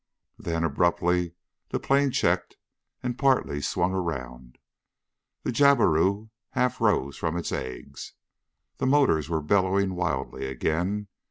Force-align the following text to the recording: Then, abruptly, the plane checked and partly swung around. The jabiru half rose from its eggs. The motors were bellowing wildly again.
Then, 0.39 0.63
abruptly, 0.63 1.33
the 1.69 1.79
plane 1.79 2.09
checked 2.09 2.57
and 3.03 3.19
partly 3.19 3.61
swung 3.61 3.93
around. 3.93 4.57
The 5.43 5.51
jabiru 5.51 6.31
half 6.53 6.81
rose 6.81 7.17
from 7.17 7.37
its 7.37 7.51
eggs. 7.51 8.13
The 8.77 8.87
motors 8.87 9.29
were 9.29 9.43
bellowing 9.43 9.93
wildly 9.93 10.47
again. 10.47 11.07